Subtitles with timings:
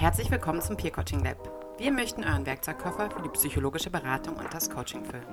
[0.00, 1.36] Herzlich willkommen zum Peer Coaching Lab.
[1.76, 5.26] Wir möchten euren Werkzeugkoffer für die psychologische Beratung und das Coaching füllen.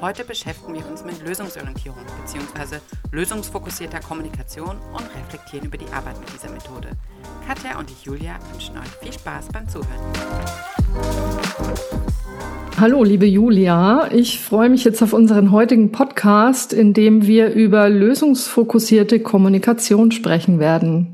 [0.00, 2.78] Heute beschäftigen wir uns mit Lösungsorientierung bzw.
[3.12, 6.92] lösungsfokussierter Kommunikation und reflektieren über die Arbeit mit dieser Methode.
[7.46, 10.00] Katja und ich Julia wünschen euch viel Spaß beim Zuhören.
[12.80, 14.08] Hallo, liebe Julia.
[14.10, 20.58] Ich freue mich jetzt auf unseren heutigen Podcast, in dem wir über lösungsfokussierte Kommunikation sprechen
[20.58, 21.12] werden.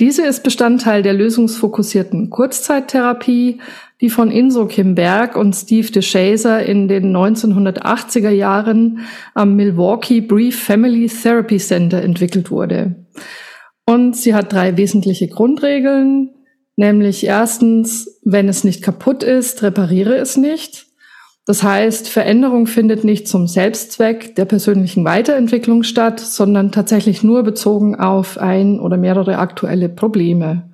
[0.00, 3.60] Diese ist Bestandteil der lösungsfokussierten Kurzzeittherapie,
[4.00, 9.00] die von Inso Kim Berg und Steve DeShazer in den 1980er Jahren
[9.34, 13.06] am Milwaukee Brief Family Therapy Center entwickelt wurde.
[13.84, 16.30] Und sie hat drei wesentliche Grundregeln,
[16.76, 20.86] nämlich erstens, wenn es nicht kaputt ist, repariere es nicht.
[21.46, 27.96] Das heißt, Veränderung findet nicht zum Selbstzweck der persönlichen Weiterentwicklung statt, sondern tatsächlich nur bezogen
[27.96, 30.70] auf ein oder mehrere aktuelle Probleme.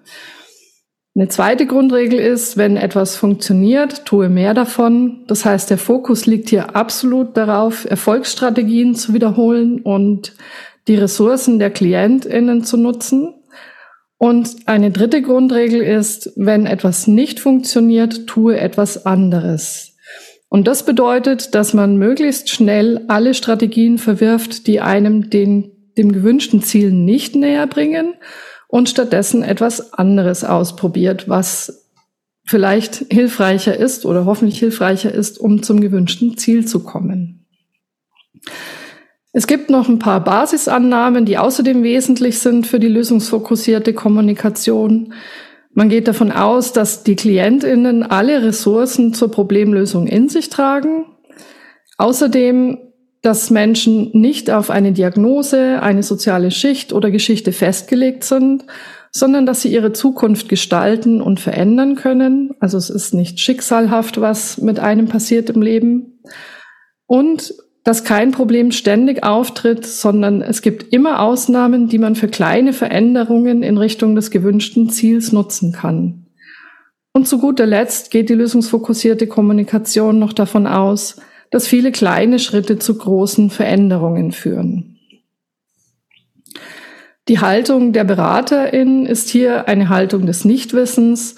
[1.15, 5.24] Eine zweite Grundregel ist, wenn etwas funktioniert, tue mehr davon.
[5.29, 10.35] Das heißt, der Fokus liegt hier absolut darauf, Erfolgsstrategien zu wiederholen und
[10.88, 13.32] die Ressourcen der KlientInnen zu nutzen.
[14.19, 19.96] Und eine dritte Grundregel ist, wenn etwas nicht funktioniert, tue etwas anderes.
[20.49, 26.63] Und das bedeutet, dass man möglichst schnell alle Strategien verwirft, die einem den, dem gewünschten
[26.63, 28.15] Ziel nicht näher bringen
[28.69, 31.91] und stattdessen etwas anderes ausprobiert, was
[32.47, 37.47] vielleicht hilfreicher ist oder hoffentlich hilfreicher ist, um zum gewünschten Ziel zu kommen.
[39.33, 45.13] Es gibt noch ein paar Basisannahmen, die außerdem wesentlich sind für die lösungsfokussierte Kommunikation.
[45.77, 51.05] Man geht davon aus, dass die Klientinnen alle Ressourcen zur Problemlösung in sich tragen.
[51.99, 52.79] Außerdem,
[53.21, 58.65] dass Menschen nicht auf eine Diagnose, eine soziale Schicht oder Geschichte festgelegt sind,
[59.10, 62.54] sondern dass sie ihre Zukunft gestalten und verändern können.
[62.59, 66.22] Also es ist nicht schicksalhaft, was mit einem passiert im Leben.
[67.04, 67.53] Und
[67.86, 73.62] dass kein Problem ständig auftritt, sondern es gibt immer Ausnahmen, die man für kleine Veränderungen
[73.62, 76.26] in Richtung des gewünschten Ziels nutzen kann.
[77.12, 81.20] Und zu guter Letzt geht die lösungsfokussierte Kommunikation noch davon aus,
[81.52, 84.98] dass viele kleine Schritte zu großen Veränderungen führen.
[87.28, 91.36] Die Haltung der Beraterin ist hier eine Haltung des Nichtwissens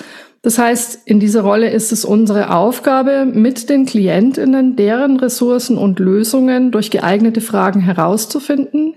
[0.48, 5.98] das heißt, in dieser Rolle ist es unsere Aufgabe, mit den Klientinnen deren Ressourcen und
[5.98, 8.94] Lösungen durch geeignete Fragen herauszufinden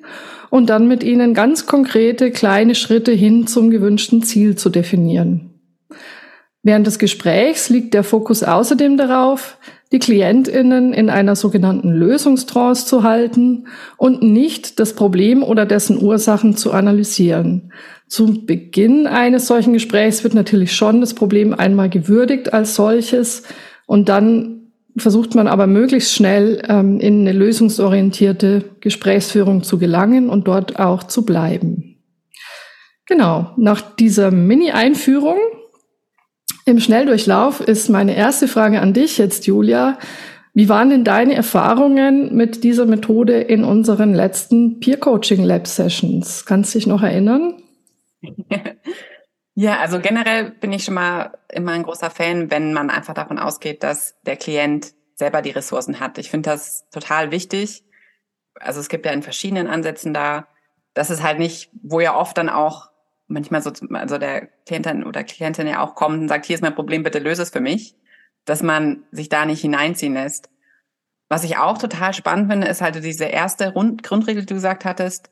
[0.50, 5.60] und dann mit ihnen ganz konkrete kleine Schritte hin zum gewünschten Ziel zu definieren.
[6.64, 9.58] Während des Gesprächs liegt der Fokus außerdem darauf,
[9.92, 13.68] die Klientinnen in einer sogenannten Lösungstrance zu halten
[13.98, 17.74] und nicht das Problem oder dessen Ursachen zu analysieren.
[18.12, 23.44] Zu Beginn eines solchen Gesprächs wird natürlich schon das Problem einmal gewürdigt als solches
[23.86, 30.46] und dann versucht man aber möglichst schnell ähm, in eine lösungsorientierte Gesprächsführung zu gelangen und
[30.46, 32.04] dort auch zu bleiben.
[33.06, 35.38] Genau, nach dieser Mini-Einführung
[36.66, 39.98] im Schnelldurchlauf ist meine erste Frage an dich jetzt, Julia.
[40.54, 46.46] Wie waren denn deine Erfahrungen mit dieser Methode in unseren letzten Peer Coaching Lab Sessions?
[46.46, 47.61] Kannst dich noch erinnern?
[49.54, 53.38] Ja, also generell bin ich schon mal immer ein großer Fan, wenn man einfach davon
[53.38, 56.18] ausgeht, dass der Klient selber die Ressourcen hat.
[56.18, 57.84] Ich finde das total wichtig.
[58.60, 60.48] Also es gibt ja in verschiedenen Ansätzen da,
[60.94, 62.90] dass es halt nicht, wo ja oft dann auch
[63.28, 66.76] manchmal so, also der Klientin oder Klientin ja auch kommt und sagt, hier ist mein
[66.76, 67.96] Problem, bitte löse es für mich,
[68.46, 70.50] dass man sich da nicht hineinziehen lässt.
[71.30, 74.86] Was ich auch total spannend finde, ist halt diese erste Grund Grundregel, die du gesagt
[74.86, 75.30] hattest,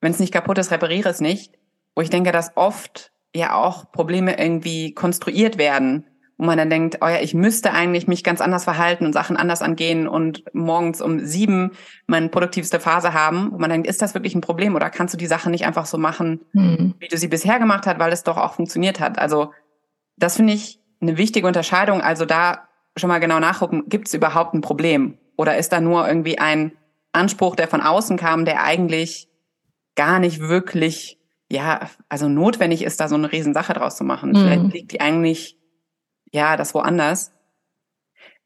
[0.00, 1.58] wenn es nicht kaputt ist, repariere es nicht.
[1.94, 6.06] Wo ich denke, dass oft ja auch Probleme irgendwie konstruiert werden
[6.42, 9.36] wo man dann denkt, oh ja, ich müsste eigentlich mich ganz anders verhalten und Sachen
[9.36, 11.70] anders angehen und morgens um sieben
[12.08, 15.18] meine produktivste Phase haben, wo man denkt, ist das wirklich ein Problem oder kannst du
[15.18, 16.94] die Sachen nicht einfach so machen, mhm.
[16.98, 19.20] wie du sie bisher gemacht hast, weil es doch auch funktioniert hat?
[19.20, 19.52] Also
[20.16, 22.00] das finde ich eine wichtige Unterscheidung.
[22.00, 22.66] Also da
[22.96, 25.18] schon mal genau nachgucken, gibt es überhaupt ein Problem?
[25.36, 26.72] Oder ist da nur irgendwie ein
[27.12, 29.28] Anspruch, der von außen kam, der eigentlich
[29.94, 31.20] gar nicht wirklich,
[31.52, 34.30] ja, also notwendig ist, da so eine Riesensache draus zu machen.
[34.30, 34.36] Mhm.
[34.36, 35.58] Vielleicht liegt die eigentlich
[36.32, 37.30] ja, das woanders.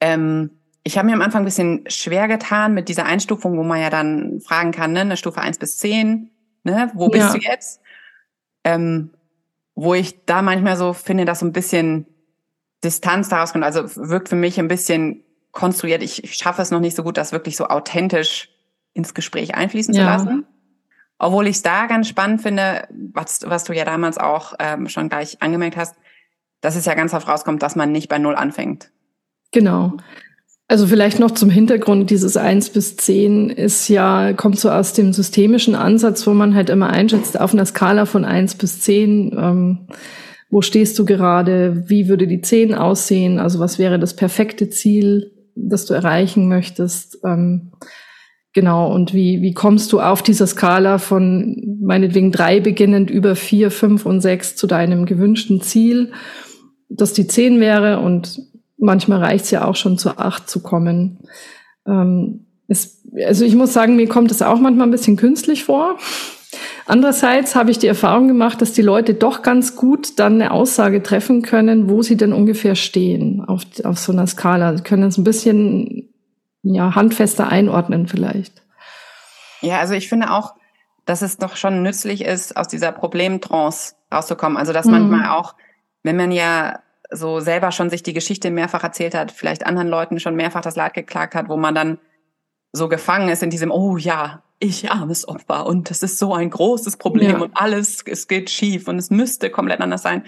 [0.01, 0.51] Ähm,
[0.83, 3.91] ich habe mir am Anfang ein bisschen schwer getan mit dieser Einstufung, wo man ja
[3.91, 6.33] dann fragen kann, ne, eine Stufe eins bis zehn,
[6.65, 7.33] ne, wo bist ja.
[7.33, 7.81] du jetzt?
[8.65, 9.11] Ähm,
[9.77, 12.07] wo ich da manchmal so finde, dass so ein bisschen
[12.83, 13.65] Distanz daraus kommt.
[13.65, 15.23] Also wirkt für mich ein bisschen
[15.53, 16.03] konstruiert.
[16.03, 18.49] Ich, ich schaffe es noch nicht so gut, das wirklich so authentisch
[18.95, 20.01] ins Gespräch einfließen ja.
[20.01, 20.47] zu lassen.
[21.19, 25.09] Obwohl ich es da ganz spannend finde, was, was du ja damals auch ähm, schon
[25.09, 25.97] gleich angemerkt hast,
[26.61, 28.91] dass es ja ganz oft rauskommt, dass man nicht bei Null anfängt.
[29.53, 29.95] Genau.
[30.69, 35.13] Also vielleicht noch zum Hintergrund, dieses eins bis zehn ist ja, kommt so aus dem
[35.13, 39.87] systemischen Ansatz, wo man halt immer einschätzt, auf einer Skala von eins bis zehn, ähm,
[40.51, 45.31] wo stehst du gerade, wie würde die zehn aussehen, also was wäre das perfekte Ziel,
[45.55, 47.19] das du erreichen möchtest.
[47.25, 47.73] Ähm,
[48.57, 53.71] genau, und wie, wie kommst du auf dieser Skala von meinetwegen drei beginnend über vier,
[53.71, 56.13] fünf und sechs zu deinem gewünschten Ziel,
[56.89, 58.41] das die zehn wäre und
[58.79, 61.19] manchmal reicht es ja auch schon zur acht zu kommen.
[61.87, 65.99] Ähm, es, also ich muss sagen, mir kommt es auch manchmal ein bisschen künstlich vor.
[66.87, 71.03] Andererseits habe ich die Erfahrung gemacht, dass die Leute doch ganz gut dann eine Aussage
[71.03, 74.79] treffen können, wo sie denn ungefähr stehen auf, auf so einer Skala.
[74.79, 76.09] Sie können es ein bisschen
[76.75, 78.63] ja, handfester einordnen vielleicht.
[79.61, 80.55] Ja, also ich finde auch,
[81.05, 84.59] dass es doch schon nützlich ist, aus dieser Problemtrance rauszukommen.
[84.59, 84.93] Also dass mhm.
[84.93, 85.55] manchmal auch,
[86.03, 86.81] wenn man ja
[87.11, 90.77] so selber schon sich die Geschichte mehrfach erzählt hat, vielleicht anderen Leuten schon mehrfach das
[90.77, 91.99] Leid geklagt hat, wo man dann
[92.73, 96.51] so gefangen ist in diesem, oh ja, ich armes Opfer und es ist so ein
[96.51, 97.39] großes Problem ja.
[97.39, 100.25] und alles, es geht schief und es müsste komplett anders sein,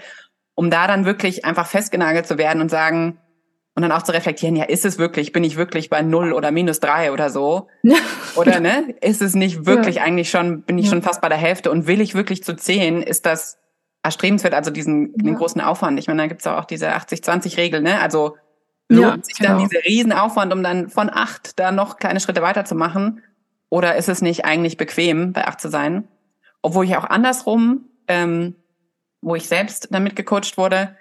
[0.55, 3.17] um da dann wirklich einfach festgenagelt zu werden und sagen,
[3.79, 6.51] und dann auch zu reflektieren, ja, ist es wirklich, bin ich wirklich bei null oder
[6.51, 7.69] minus drei oder so?
[8.35, 8.93] oder ne?
[8.99, 10.03] Ist es nicht wirklich ja.
[10.03, 10.91] eigentlich schon, bin ich ja.
[10.91, 13.01] schon fast bei der Hälfte und will ich wirklich zu zehn?
[13.01, 13.57] Ist das
[14.03, 15.23] erstrebenswert, also diesen ja.
[15.23, 15.97] den großen Aufwand.
[15.97, 18.01] Ich meine, da gibt's auch diese 80-20-Regel, ne?
[18.01, 18.35] Also
[18.89, 19.69] lohnt sich dann genau.
[19.69, 23.23] dieser Riesenaufwand, um dann von acht da noch kleine Schritte weiterzumachen?
[23.69, 26.09] Oder ist es nicht eigentlich bequem, bei acht zu sein?
[26.61, 28.55] Obwohl ich auch andersrum, ähm,
[29.21, 30.97] wo ich selbst damit gecoacht wurde,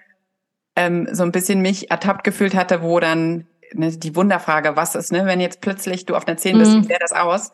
[0.78, 5.12] ähm, so ein bisschen mich ertappt gefühlt hatte, wo dann ne, die Wunderfrage, was ist,
[5.12, 6.82] ne, wenn jetzt plötzlich du auf einer 10 bist, mhm.
[6.82, 7.52] wie sähe das aus?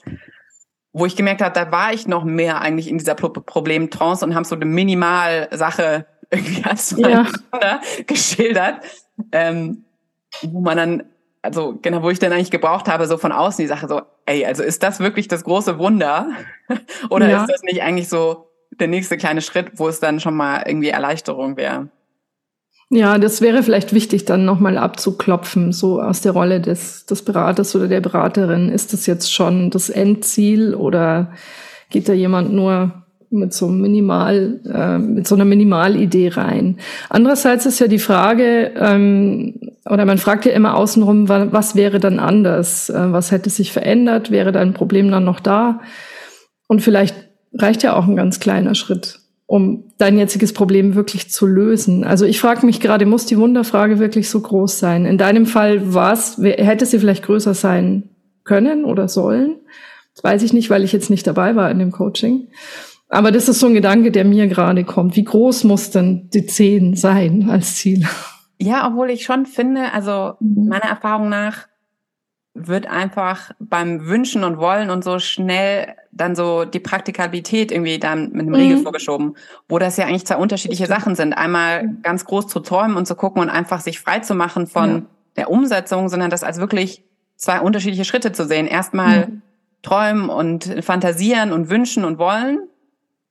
[0.94, 4.34] wo ich gemerkt habe, da war ich noch mehr eigentlich in dieser Pro Problemtrance und
[4.34, 7.26] haben so eine Minimalsache irgendwie als ja.
[8.06, 8.76] geschildert,
[9.32, 9.84] ähm,
[10.42, 11.02] wo man dann,
[11.42, 14.46] also genau, wo ich dann eigentlich gebraucht habe, so von außen die Sache so, ey,
[14.46, 16.28] also ist das wirklich das große Wunder?
[17.10, 17.42] Oder ja.
[17.42, 20.88] ist das nicht eigentlich so der nächste kleine Schritt, wo es dann schon mal irgendwie
[20.88, 21.88] Erleichterung wäre?
[22.94, 27.74] Ja, das wäre vielleicht wichtig, dann nochmal abzuklopfen, so aus der Rolle des, des Beraters
[27.74, 28.68] oder der Beraterin.
[28.68, 31.32] Ist das jetzt schon das Endziel oder
[31.90, 36.78] geht da jemand nur mit so Minimal, äh, mit so einer Minimalidee rein?
[37.08, 42.20] Andererseits ist ja die Frage, ähm, oder man fragt ja immer außenrum, was wäre dann
[42.20, 42.90] anders?
[42.90, 44.30] Äh, was hätte sich verändert?
[44.30, 45.80] Wäre dein Problem dann noch da?
[46.68, 47.16] Und vielleicht
[47.54, 52.04] reicht ja auch ein ganz kleiner Schritt um dein jetziges Problem wirklich zu lösen.
[52.04, 55.04] Also ich frage mich gerade, muss die Wunderfrage wirklich so groß sein?
[55.04, 58.10] In deinem Fall was hätte sie vielleicht größer sein
[58.44, 59.56] können oder sollen?
[60.14, 62.48] Das weiß ich nicht, weil ich jetzt nicht dabei war in dem Coaching.
[63.08, 65.16] Aber das ist so ein Gedanke, der mir gerade kommt.
[65.16, 68.06] Wie groß muss denn die 10 sein als Ziel?
[68.58, 70.68] Ja, obwohl ich schon finde, also mhm.
[70.68, 71.66] meiner Erfahrung nach,
[72.54, 78.30] wird einfach beim Wünschen und Wollen und so schnell dann so die Praktikabilität irgendwie dann
[78.30, 78.82] mit einem Riegel mhm.
[78.84, 79.36] vorgeschoben,
[79.68, 81.32] wo das ja eigentlich zwei unterschiedliche Sachen sind.
[81.32, 84.90] Einmal ganz groß zu träumen und zu gucken und einfach sich frei zu machen von
[84.90, 85.02] ja.
[85.36, 87.02] der Umsetzung, sondern das als wirklich
[87.36, 88.68] zwei unterschiedliche Schritte zu sehen.
[88.68, 89.42] Erstmal mhm.
[89.82, 92.60] träumen und fantasieren und wünschen und wollen,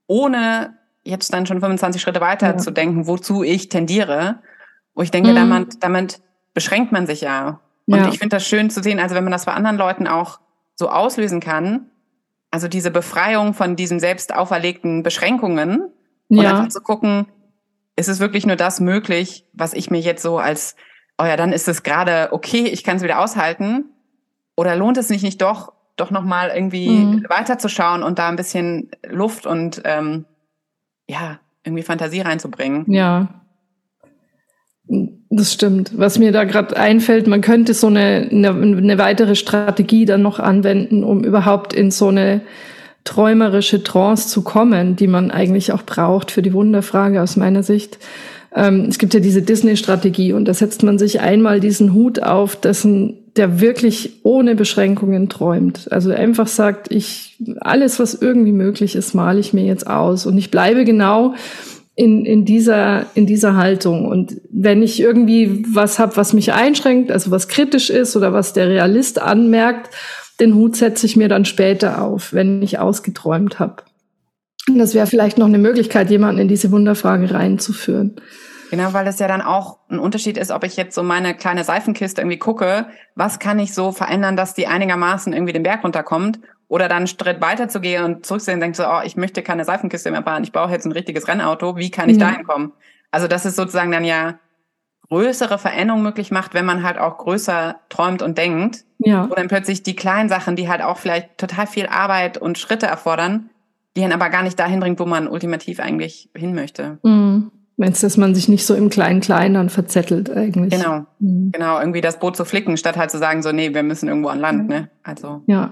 [0.06, 0.74] ohne
[1.04, 2.58] jetzt dann schon 25 Schritte weiter ja.
[2.58, 4.40] zu denken, wozu ich tendiere.
[4.96, 5.36] Wo ich denke, mhm.
[5.36, 6.22] damit, damit
[6.54, 8.08] beschränkt man sich ja und ja.
[8.10, 10.40] ich finde das schön zu sehen, also wenn man das bei anderen Leuten auch
[10.76, 11.90] so auslösen kann,
[12.52, 15.90] also diese Befreiung von diesen selbst auferlegten Beschränkungen
[16.30, 16.52] und ja.
[16.52, 17.28] einfach zu gucken,
[17.96, 20.76] ist es wirklich nur das möglich, was ich mir jetzt so als,
[21.18, 23.86] oh ja, dann ist es gerade okay, ich kann es wieder aushalten.
[24.56, 27.26] Oder lohnt es sich nicht doch, doch nochmal irgendwie mhm.
[27.28, 30.26] weiterzuschauen und da ein bisschen Luft und ähm,
[31.08, 32.86] ja, irgendwie Fantasie reinzubringen?
[32.92, 33.43] Ja,
[34.88, 35.92] das stimmt.
[35.96, 40.40] Was mir da gerade einfällt, man könnte so eine, eine, eine weitere Strategie dann noch
[40.40, 42.42] anwenden, um überhaupt in so eine
[43.04, 47.98] träumerische Trance zu kommen, die man eigentlich auch braucht für die Wunderfrage aus meiner Sicht.
[48.56, 52.56] Ähm, es gibt ja diese Disney-Strategie und da setzt man sich einmal diesen Hut auf,
[52.56, 55.92] dessen der wirklich ohne Beschränkungen träumt.
[55.92, 60.38] Also einfach sagt, ich alles, was irgendwie möglich ist, male ich mir jetzt aus und
[60.38, 61.34] ich bleibe genau
[61.96, 64.06] in, in, dieser, in dieser Haltung.
[64.08, 68.54] Und wenn ich irgendwie was habe, was mich einschränkt, also was kritisch ist oder was
[68.54, 69.90] der Realist anmerkt,
[70.40, 73.84] den Hut setze ich mir dann später auf, wenn ich ausgeträumt habe.
[74.68, 78.16] Und das wäre vielleicht noch eine Möglichkeit, jemanden in diese Wunderfrage reinzuführen.
[78.72, 81.64] Genau, weil es ja dann auch ein Unterschied ist, ob ich jetzt so meine kleine
[81.64, 86.40] Seifenkiste irgendwie gucke, was kann ich so verändern, dass die einigermaßen irgendwie den Berg runterkommt
[86.74, 89.44] oder dann einen Schritt weiter zu gehen und zurückzusehen und denke so, oh, ich möchte
[89.44, 92.32] keine Seifenkiste mehr fahren, ich brauche jetzt ein richtiges Rennauto, wie kann ich ja.
[92.32, 92.72] dahin kommen?
[93.12, 94.40] Also das ist sozusagen dann ja
[95.08, 98.86] größere Veränderung möglich macht, wenn man halt auch größer träumt und denkt.
[98.98, 99.30] Ja.
[99.30, 102.88] Wo dann plötzlich die kleinen Sachen, die halt auch vielleicht total viel Arbeit und Schritte
[102.88, 103.52] erfordern,
[103.96, 106.98] die dann aber gar nicht dahin bringt, wo man ultimativ eigentlich hin möchte.
[107.04, 107.52] Mhm.
[107.78, 110.74] Meinst du, dass man sich nicht so im Kleinen-Kleinen dann verzettelt eigentlich?
[110.74, 111.06] Genau.
[111.20, 111.52] Mhm.
[111.52, 114.30] Genau, irgendwie das Boot zu flicken, statt halt zu sagen, so, nee, wir müssen irgendwo
[114.30, 114.90] an Land, ne?
[115.04, 115.44] Also.
[115.46, 115.72] Ja.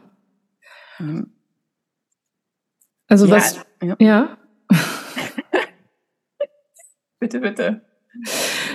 [3.08, 3.96] Also ja, was, ja.
[4.00, 4.38] ja.
[7.20, 7.81] bitte, bitte.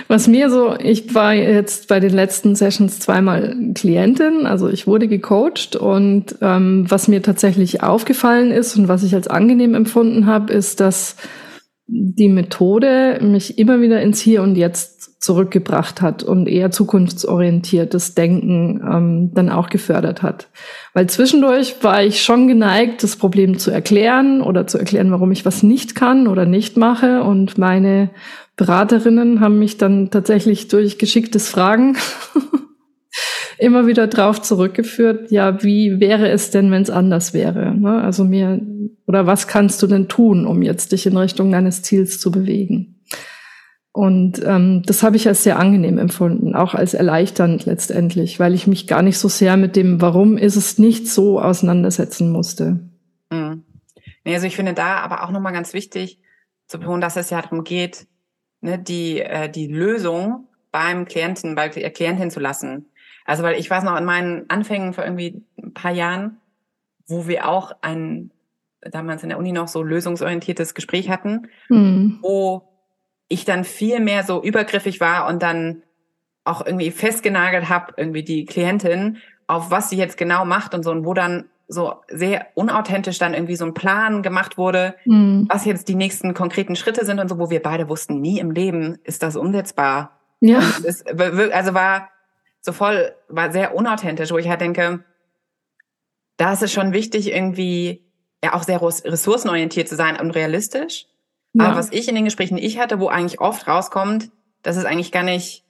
[0.07, 5.07] Was mir so, ich war jetzt bei den letzten Sessions zweimal Klientin, also ich wurde
[5.07, 10.53] gecoacht und ähm, was mir tatsächlich aufgefallen ist und was ich als angenehm empfunden habe,
[10.53, 11.17] ist, dass
[11.87, 18.81] die Methode mich immer wieder ins Hier und Jetzt zurückgebracht hat und eher zukunftsorientiertes Denken
[18.83, 20.49] ähm, dann auch gefördert hat.
[20.93, 25.45] Weil zwischendurch war ich schon geneigt, das Problem zu erklären oder zu erklären, warum ich
[25.45, 27.23] was nicht kann oder nicht mache.
[27.23, 28.09] Und meine
[28.57, 31.97] Beraterinnen haben mich dann tatsächlich durch geschicktes Fragen
[33.59, 37.73] immer wieder drauf zurückgeführt, ja, wie wäre es denn, wenn es anders wäre?
[37.75, 38.01] Ne?
[38.01, 38.61] Also mir,
[39.05, 42.97] oder was kannst du denn tun, um jetzt dich in Richtung deines Ziels zu bewegen?
[43.97, 48.67] Und ähm, das habe ich als sehr angenehm empfunden, auch als erleichternd letztendlich, weil ich
[48.67, 52.79] mich gar nicht so sehr mit dem, warum ist es nicht so auseinandersetzen musste.
[53.31, 53.63] Mhm.
[54.23, 56.21] Nee, also ich finde da aber auch nochmal ganz wichtig
[56.67, 58.05] zu betonen, dass es ja darum geht,
[58.61, 62.85] ne, die, äh, die Lösung beim Klienten, bei der Klientin zu lassen.
[63.27, 66.37] Also weil ich weiß noch in meinen Anfängen vor irgendwie ein paar Jahren,
[67.07, 68.31] wo wir auch ein
[68.81, 72.19] damals in der Uni noch so lösungsorientiertes Gespräch hatten, mhm.
[72.21, 72.63] wo
[73.27, 75.83] ich dann viel mehr so übergriffig war und dann
[76.45, 79.17] auch irgendwie festgenagelt habe, irgendwie die Klientin,
[79.47, 83.33] auf was sie jetzt genau macht und so, und wo dann so sehr unauthentisch dann
[83.33, 85.47] irgendwie so ein Plan gemacht wurde, mhm.
[85.49, 88.51] was jetzt die nächsten konkreten Schritte sind und so, wo wir beide wussten, nie im
[88.51, 90.17] Leben ist das umsetzbar.
[90.39, 90.59] Ja.
[90.85, 92.09] Es, also war
[92.67, 95.03] so voll, war sehr unauthentisch, wo ich halt denke,
[96.35, 98.05] da ist es schon wichtig, irgendwie
[98.43, 101.07] ja auch sehr ressourcenorientiert zu sein und realistisch.
[101.53, 101.65] Ja.
[101.65, 104.29] Aber was ich in den Gesprächen ich hatte, wo eigentlich oft rauskommt,
[104.61, 105.63] dass es eigentlich gar nicht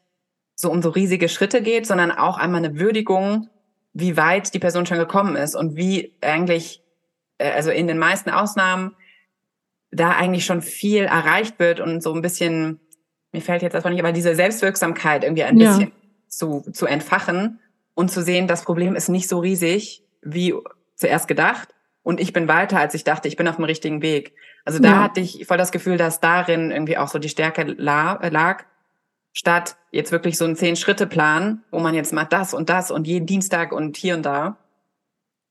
[0.55, 3.47] so um so riesige Schritte geht, sondern auch einmal eine Würdigung,
[3.93, 6.81] wie weit die Person schon gekommen ist und wie eigentlich,
[7.37, 8.95] äh, also in den meisten Ausnahmen,
[9.91, 12.79] da eigentlich schon viel erreicht wird und so ein bisschen,
[13.31, 15.77] mir fällt jetzt das nicht, aber diese Selbstwirksamkeit irgendwie ein ja.
[15.77, 15.91] bisschen
[16.27, 17.59] zu, zu entfachen
[17.93, 20.53] und zu sehen, das Problem ist nicht so riesig wie
[20.95, 21.69] zuerst gedacht
[22.07, 24.33] und ich bin weiter, als ich dachte, ich bin auf dem richtigen Weg.
[24.63, 25.03] Also da ja.
[25.03, 28.63] hatte ich voll das Gefühl, dass darin irgendwie auch so die Stärke lag,
[29.33, 33.25] statt jetzt wirklich so einen Zehn-Schritte-Plan, wo man jetzt macht das und das und jeden
[33.25, 34.57] Dienstag und hier und da.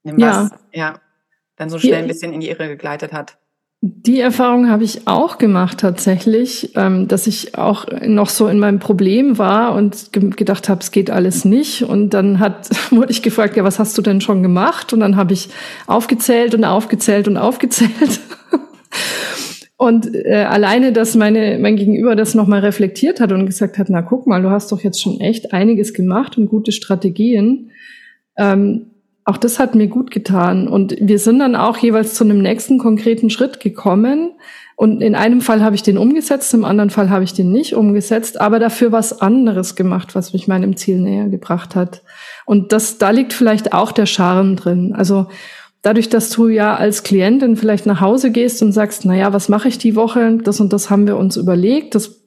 [0.03, 0.57] Was, ja.
[0.71, 1.01] ja,
[1.57, 3.37] dann so schnell ein bisschen in die Irre gegleitet hat.
[3.81, 8.79] Die Erfahrung habe ich auch gemacht tatsächlich, ähm, dass ich auch noch so in meinem
[8.79, 11.83] Problem war und ge gedacht habe, es geht alles nicht.
[11.83, 14.93] Und dann hat, wurde ich gefragt, ja, was hast du denn schon gemacht?
[14.93, 15.49] Und dann habe ich
[15.85, 18.19] aufgezählt und aufgezählt und aufgezählt.
[19.77, 24.01] und äh, alleine, dass meine, mein Gegenüber das nochmal reflektiert hat und gesagt hat, na
[24.01, 27.69] guck mal, du hast doch jetzt schon echt einiges gemacht und gute Strategien.
[28.37, 28.87] Ähm,
[29.27, 30.69] auch das hat mir gut getan.
[30.69, 34.31] Und wir sind dann auch jeweils zu einem nächsten konkreten Schritt gekommen.
[34.77, 37.75] Und in einem Fall habe ich den umgesetzt, im anderen Fall habe ich den nicht
[37.75, 42.03] umgesetzt, aber dafür was anderes gemacht, was mich meinem Ziel näher gebracht hat.
[42.45, 44.93] Und das, da liegt vielleicht auch der Charme drin.
[44.95, 45.27] Also
[45.81, 49.49] dadurch, dass du ja als Klientin vielleicht nach Hause gehst und sagst, na ja, was
[49.49, 50.37] mache ich die Woche?
[50.41, 51.95] Das und das haben wir uns überlegt.
[51.95, 52.21] Das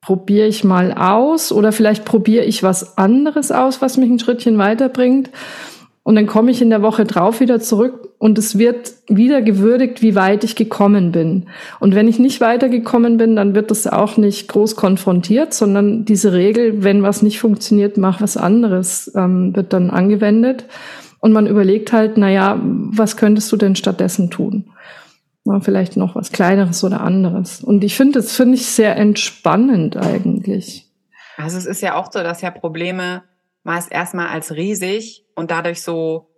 [0.00, 4.58] probiere ich mal aus oder vielleicht probiere ich was anderes aus, was mich ein Schrittchen
[4.58, 5.30] weiterbringt.
[6.04, 10.02] Und dann komme ich in der Woche drauf wieder zurück und es wird wieder gewürdigt,
[10.02, 11.46] wie weit ich gekommen bin.
[11.80, 16.34] Und wenn ich nicht weitergekommen bin, dann wird das auch nicht groß konfrontiert, sondern diese
[16.34, 20.66] Regel, wenn was nicht funktioniert, mach was anderes, ähm, wird dann angewendet.
[21.20, 24.66] Und man überlegt halt, na ja, was könntest du denn stattdessen tun?
[25.46, 27.62] Na, vielleicht noch was Kleineres oder anderes.
[27.62, 30.86] Und ich finde, das finde ich sehr entspannend eigentlich.
[31.38, 33.22] Also es ist ja auch so, dass ja Probleme
[33.64, 36.30] meist erstmal als riesig und dadurch so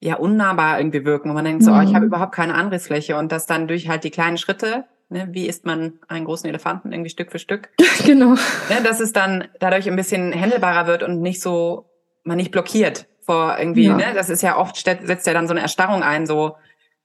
[0.00, 1.28] ja unnahbar irgendwie wirken.
[1.28, 1.78] Und man denkt so, mhm.
[1.78, 2.08] oh, ich habe mhm.
[2.08, 6.00] überhaupt keine Angriffsfläche und das dann durch halt die kleinen Schritte, ne, wie isst man
[6.08, 7.68] einen großen Elefanten irgendwie Stück für Stück.
[8.04, 8.30] genau.
[8.30, 11.90] Ne, dass es dann dadurch ein bisschen händelbarer wird und nicht so,
[12.24, 13.96] man nicht blockiert vor irgendwie, ja.
[13.96, 16.56] ne, das ist ja oft, setzt ja dann so eine Erstarrung ein, so,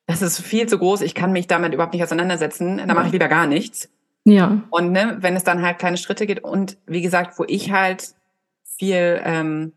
[0.08, 3.12] das ist viel zu groß, ich kann mich damit überhaupt nicht auseinandersetzen, da mache ich
[3.12, 3.90] lieber gar nichts.
[4.24, 4.62] Ja.
[4.70, 8.16] Und ne, wenn es dann halt kleine Schritte geht und wie gesagt, wo ich halt
[8.78, 9.74] viel, ähm,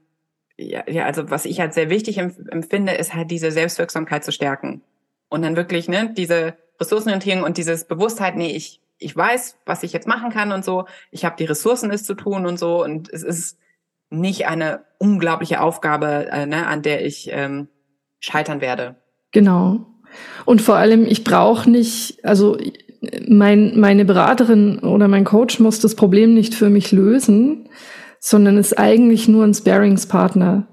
[0.56, 4.82] ja, ja, also was ich halt sehr wichtig empfinde, ist halt diese Selbstwirksamkeit zu stärken.
[5.28, 9.92] Und dann wirklich, ne, diese Ressourcenorientierung und dieses Bewusstheit, nee, ich ich weiß, was ich
[9.92, 10.86] jetzt machen kann und so.
[11.10, 12.82] Ich habe die Ressourcen, es zu tun und so.
[12.82, 13.58] Und es ist
[14.10, 17.68] nicht eine unglaubliche Aufgabe, äh, ne, an der ich ähm,
[18.20, 18.96] scheitern werde.
[19.32, 19.86] Genau.
[20.44, 22.58] Und vor allem, ich brauche nicht, also
[23.28, 27.68] mein, meine Beraterin oder mein Coach muss das Problem nicht für mich lösen,
[28.20, 30.66] sondern ist eigentlich nur ein Sparingspartner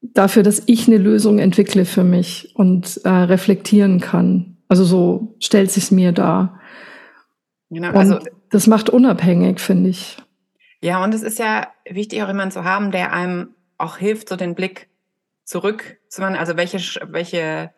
[0.00, 4.56] dafür, dass ich eine Lösung entwickle für mich und äh, reflektieren kann.
[4.68, 6.60] Also so stellt sich's mir dar.
[7.70, 10.16] Genau, also und das macht unabhängig, finde ich.
[10.80, 14.36] Ja, und es ist ja wichtig, auch jemanden zu haben, der einem auch hilft, so
[14.36, 14.88] den Blick
[15.44, 16.36] zurück zu machen.
[16.36, 16.78] Also welche,
[17.10, 17.72] welche,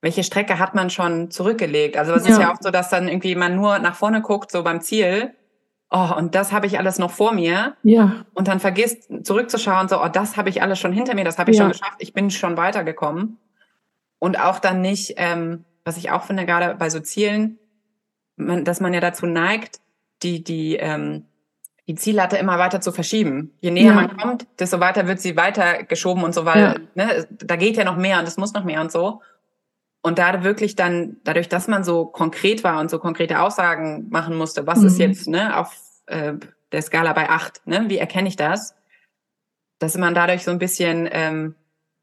[0.00, 1.96] welche Strecke hat man schon zurückgelegt?
[1.96, 2.32] Also es ja.
[2.32, 5.34] ist ja oft so, dass dann irgendwie man nur nach vorne guckt, so beim Ziel.
[5.90, 7.74] Oh, und das habe ich alles noch vor mir.
[7.82, 8.26] Ja.
[8.34, 11.50] Und dann vergisst zurückzuschauen, so, oh, das habe ich alles schon hinter mir, das habe
[11.50, 11.64] ich ja.
[11.64, 13.38] schon geschafft, ich bin schon weitergekommen.
[14.18, 17.58] Und auch dann nicht, ähm, was ich auch finde, gerade bei so Zielen,
[18.36, 19.80] man, dass man ja dazu neigt,
[20.22, 21.24] die, die, ähm,
[21.86, 23.54] die Ziellatte immer weiter zu verschieben.
[23.60, 23.94] Je näher ja.
[23.94, 26.80] man kommt, desto weiter wird sie weiter geschoben und so weiter.
[26.94, 27.06] Ja.
[27.06, 29.22] Ne, da geht ja noch mehr und es muss noch mehr und so.
[30.02, 34.36] Und da wirklich dann, dadurch, dass man so konkret war und so konkrete Aussagen machen
[34.36, 34.86] musste, was mhm.
[34.86, 35.76] ist jetzt ne, auf
[36.06, 36.34] äh,
[36.72, 38.74] der Skala bei acht, ne, wie erkenne ich das?
[39.78, 41.54] Dass man dadurch so ein bisschen ähm,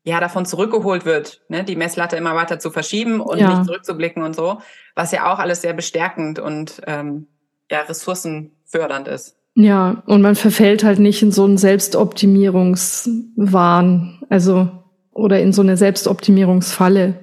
[0.03, 3.49] ja davon zurückgeholt wird, ne, die Messlatte immer weiter zu verschieben und ja.
[3.49, 4.59] nicht zurückzublicken und so,
[4.93, 7.27] was ja auch alles sehr bestärkend und ähm,
[7.71, 9.37] ja ressourcenfördernd ist.
[9.55, 14.69] Ja, und man verfällt halt nicht in so einen Selbstoptimierungswahn, also
[15.11, 17.21] oder in so eine Selbstoptimierungsfalle.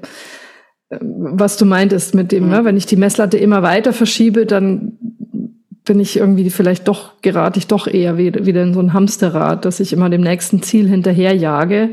[1.01, 2.51] Was du meintest mit dem, mhm.
[2.51, 4.99] ne, wenn ich die Messlatte immer weiter verschiebe, dann
[5.85, 9.81] bin ich irgendwie vielleicht doch, gerate ich doch eher wieder in so ein Hamsterrad, dass
[9.81, 11.91] ich immer dem nächsten Ziel hinterherjage,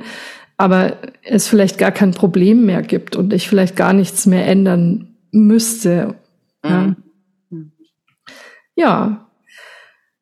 [0.57, 5.15] aber es vielleicht gar kein Problem mehr gibt und ich vielleicht gar nichts mehr ändern
[5.31, 6.15] müsste.
[6.63, 6.69] Mhm.
[6.69, 6.95] Ja.
[8.75, 9.29] ja,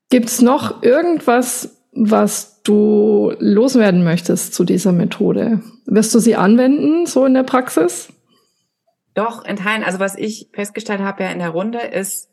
[0.10, 5.62] Gibt's noch irgendwas, was du loswerden möchtest zu dieser Methode?
[5.86, 8.10] Wirst du sie anwenden, so in der Praxis?
[9.17, 9.84] Doch, in Teilen.
[9.84, 12.30] Also was ich festgestellt habe ja in der Runde ist,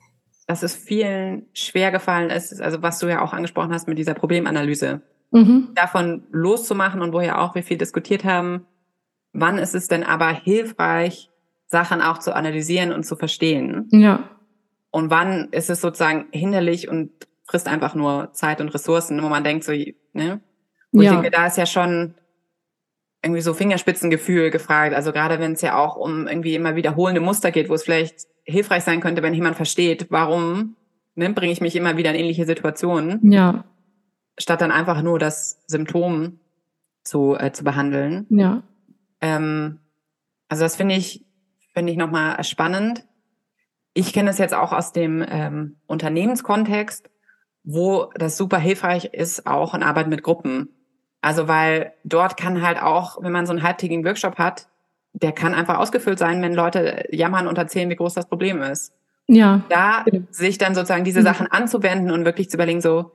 [0.47, 4.13] dass es vielen schwer gefallen ist, also was du ja auch angesprochen hast mit dieser
[4.13, 5.01] Problemanalyse.
[5.31, 5.71] Mhm.
[5.75, 8.67] Davon loszumachen und wo ja auch wir viel diskutiert haben,
[9.33, 11.31] wann ist es denn aber hilfreich,
[11.69, 13.89] Sachen auch zu analysieren und zu verstehen?
[13.91, 14.29] Ja.
[14.91, 17.13] Und wann ist es sozusagen hinderlich und
[17.45, 20.43] frisst einfach nur Zeit und Ressourcen, wo man denkt so, ne?
[20.93, 21.13] Und ja.
[21.13, 22.15] ich denke, da ist ja schon
[23.25, 24.95] irgendwie so Fingerspitzengefühl gefragt.
[24.95, 28.27] Also gerade wenn es ja auch um irgendwie immer wiederholende Muster geht, wo es vielleicht
[28.45, 30.77] hilfreich sein könnte, wenn jemand versteht, warum
[31.15, 33.33] ne, bringe ich mich immer wieder in ähnliche Situationen.
[33.33, 33.65] Ja.
[34.39, 36.39] Statt dann einfach nur das Symptom
[37.03, 38.27] zu, äh, zu behandeln.
[38.31, 38.63] Ja.
[39.21, 39.79] Ähm,
[40.49, 41.25] also das finde ich,
[41.73, 43.05] finde ich nochmal spannend.
[43.95, 47.09] Ich kenne es jetzt auch aus dem ähm, Unternehmenskontext
[47.65, 50.69] wo das super hilfreich ist, auch in Arbeit mit Gruppen.
[51.25, 54.67] Also weil dort kann halt auch, wenn man so einen halbtägigen Workshop hat,
[55.15, 58.93] der kann einfach ausgefüllt sein, wenn Leute jammern und erzählen, wie groß das Problem ist.
[59.27, 59.63] Ja.
[59.71, 61.25] Da sich dann sozusagen diese mhm.
[61.25, 63.13] Sachen anzuwenden und wirklich zu überlegen, so,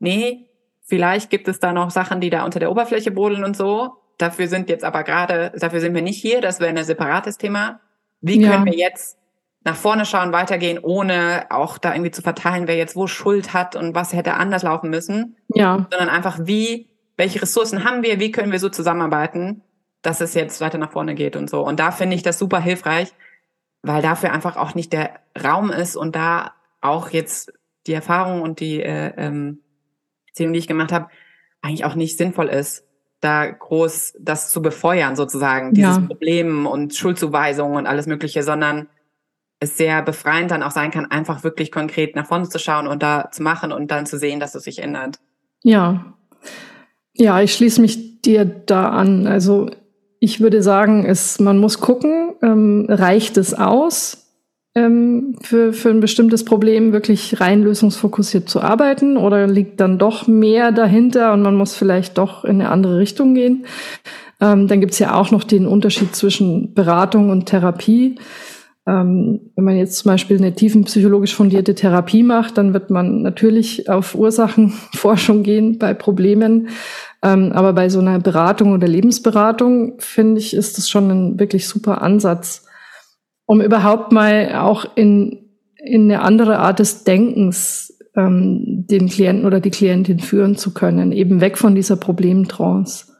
[0.00, 0.48] nee,
[0.82, 3.92] vielleicht gibt es da noch Sachen, die da unter der Oberfläche brodeln und so.
[4.18, 7.78] Dafür sind jetzt aber gerade, dafür sind wir nicht hier, das wäre ein separates Thema.
[8.20, 8.50] Wie ja.
[8.50, 9.18] können wir jetzt
[9.62, 13.76] nach vorne schauen, weitergehen, ohne auch da irgendwie zu verteilen, wer jetzt wo Schuld hat
[13.76, 15.36] und was hätte anders laufen müssen.
[15.54, 15.86] Ja.
[15.92, 19.62] Sondern einfach, wie, welche Ressourcen haben wir, wie können wir so zusammenarbeiten,
[20.02, 21.64] dass es jetzt weiter nach vorne geht und so.
[21.64, 23.12] Und da finde ich das super hilfreich,
[23.82, 27.52] weil dafür einfach auch nicht der Raum ist und da auch jetzt
[27.86, 29.60] die Erfahrung und die äh, ähm,
[30.26, 31.08] Beziehung, die ich gemacht habe,
[31.62, 32.84] eigentlich auch nicht sinnvoll ist,
[33.20, 36.02] da groß das zu befeuern sozusagen, dieses ja.
[36.02, 38.88] Problem und Schuldzuweisung und alles Mögliche, sondern
[39.60, 43.02] es sehr befreiend dann auch sein kann, einfach wirklich konkret nach vorne zu schauen und
[43.02, 45.20] da zu machen und dann zu sehen, dass es sich ändert.
[45.62, 46.14] Ja.
[47.14, 49.26] Ja, ich schließe mich dir da an.
[49.26, 49.70] Also
[50.18, 54.22] ich würde sagen, es, man muss gucken, ähm, reicht es aus,
[54.74, 60.26] ähm, für, für ein bestimmtes Problem wirklich rein lösungsfokussiert zu arbeiten oder liegt dann doch
[60.26, 63.66] mehr dahinter und man muss vielleicht doch in eine andere Richtung gehen.
[64.40, 68.16] Ähm, dann gibt's ja auch noch den Unterschied zwischen Beratung und Therapie.
[68.86, 73.88] Ähm, wenn man jetzt zum Beispiel eine tiefenpsychologisch fundierte Therapie macht, dann wird man natürlich
[73.88, 76.68] auf Ursachenforschung gehen bei Problemen.
[77.22, 81.68] Ähm, aber bei so einer Beratung oder Lebensberatung, finde ich, ist das schon ein wirklich
[81.68, 82.66] super Ansatz,
[83.46, 89.60] um überhaupt mal auch in, in eine andere Art des Denkens ähm, den Klienten oder
[89.60, 93.11] die Klientin führen zu können, eben weg von dieser Problemtrance.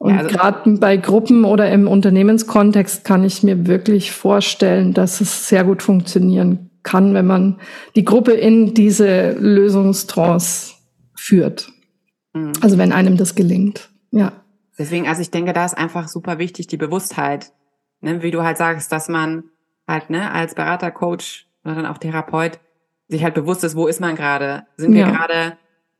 [0.00, 5.20] Und ja, also gerade bei Gruppen oder im Unternehmenskontext kann ich mir wirklich vorstellen, dass
[5.20, 7.60] es sehr gut funktionieren kann, wenn man
[7.96, 10.72] die Gruppe in diese Lösungstrance
[11.14, 11.70] führt.
[12.32, 12.52] Mhm.
[12.62, 13.90] Also wenn einem das gelingt.
[14.10, 14.32] Ja.
[14.78, 17.52] Deswegen, also ich denke, da ist einfach super wichtig die Bewusstheit,
[18.00, 18.22] ne?
[18.22, 19.44] wie du halt sagst, dass man
[19.86, 22.58] halt ne als Berater, Coach oder dann auch Therapeut
[23.08, 24.64] sich halt bewusst ist, wo ist man gerade?
[24.78, 25.10] Sind wir ja.
[25.10, 25.58] gerade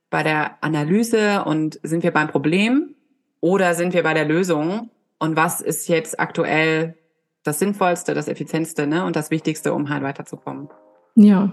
[0.08, 2.94] bei der Analyse und sind wir beim Problem
[3.40, 4.90] oder sind wir bei der Lösung?
[5.18, 6.94] Und was ist jetzt aktuell
[7.42, 9.05] das Sinnvollste, das Effizientste ne?
[9.05, 10.68] und das Wichtigste, um halt weiterzukommen?
[11.14, 11.50] Ja.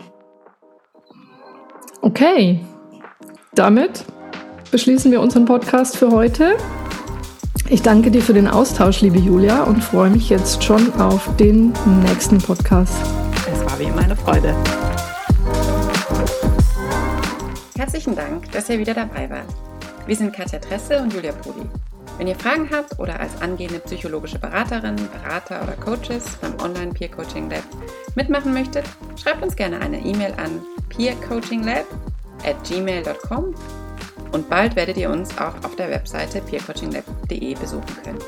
[2.01, 2.59] Okay.
[3.55, 4.05] Damit
[4.71, 6.57] beschließen wir unseren Podcast für heute.
[7.69, 11.73] Ich danke dir für den Austausch, liebe Julia, und freue mich jetzt schon auf den
[12.03, 12.95] nächsten Podcast.
[13.51, 14.55] Es war wie immer eine Freude.
[17.77, 19.66] Herzlichen Dank, dass ihr wieder dabei wart.
[20.07, 21.67] Wir sind Katja Tresse und Julia Pudi.
[22.17, 27.09] Wenn ihr Fragen habt oder als angehende psychologische Beraterin, Berater oder Coaches beim Online Peer
[27.09, 27.65] Coaching Lab
[28.15, 28.85] mitmachen möchtet,
[29.21, 31.85] schreibt uns gerne eine E-Mail an peercoachinglab
[32.45, 33.53] at gmail.com
[34.31, 38.19] und bald werdet ihr uns auch auf der Webseite peercoachinglab.de besuchen können.